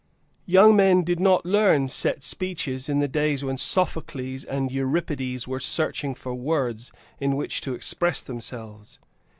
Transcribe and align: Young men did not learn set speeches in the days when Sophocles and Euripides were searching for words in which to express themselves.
Young 0.47 0.75
men 0.75 1.03
did 1.03 1.19
not 1.19 1.45
learn 1.45 1.87
set 1.87 2.23
speeches 2.23 2.89
in 2.89 2.97
the 2.97 3.07
days 3.07 3.43
when 3.43 3.55
Sophocles 3.57 4.43
and 4.43 4.71
Euripides 4.71 5.47
were 5.47 5.59
searching 5.59 6.15
for 6.15 6.33
words 6.33 6.91
in 7.19 7.35
which 7.35 7.61
to 7.61 7.75
express 7.75 8.23
themselves. 8.23 8.97